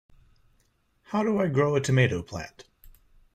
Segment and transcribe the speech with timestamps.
[1.03, 2.65] How do I grow a tomato plant?